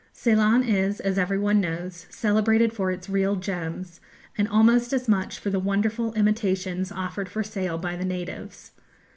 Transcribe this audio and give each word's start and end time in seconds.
Ceylon 0.13 0.63
is, 0.63 0.99
as 0.99 1.19
every 1.19 1.37
one 1.37 1.61
knows, 1.61 2.07
celebrated 2.09 2.73
for 2.73 2.89
its 2.89 3.07
real 3.07 3.35
gems, 3.35 4.01
and 4.35 4.47
almost 4.47 4.93
as 4.93 5.07
much 5.07 5.37
for 5.37 5.51
the 5.51 5.59
wonderful 5.59 6.11
imitations 6.13 6.91
offered 6.91 7.29
for 7.29 7.43
sale 7.43 7.77
by 7.77 7.95
the 7.95 8.03
natives. 8.05 8.71